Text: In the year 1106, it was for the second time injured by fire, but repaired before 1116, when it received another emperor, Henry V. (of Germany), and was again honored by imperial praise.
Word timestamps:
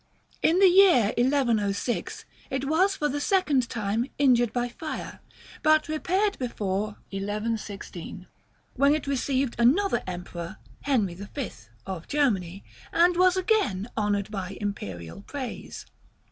In 0.41 0.57
the 0.57 0.67
year 0.67 1.13
1106, 1.15 2.25
it 2.49 2.65
was 2.65 2.95
for 2.95 3.07
the 3.07 3.21
second 3.21 3.69
time 3.69 4.07
injured 4.17 4.51
by 4.51 4.67
fire, 4.67 5.19
but 5.61 5.87
repaired 5.87 6.39
before 6.39 6.95
1116, 7.11 8.25
when 8.73 8.95
it 8.95 9.05
received 9.05 9.55
another 9.59 10.01
emperor, 10.07 10.57
Henry 10.81 11.13
V. 11.13 11.51
(of 11.85 12.07
Germany), 12.07 12.63
and 12.91 13.15
was 13.15 13.37
again 13.37 13.89
honored 13.95 14.31
by 14.31 14.57
imperial 14.59 15.21
praise. 15.21 15.85